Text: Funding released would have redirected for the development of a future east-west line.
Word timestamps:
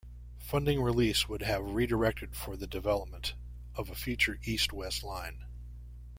Funding 0.39 0.81
released 0.81 1.29
would 1.29 1.43
have 1.43 1.61
redirected 1.75 2.35
for 2.35 2.57
the 2.57 2.65
development 2.65 3.35
of 3.75 3.91
a 3.91 3.93
future 3.93 4.39
east-west 4.43 5.03
line. 5.03 5.45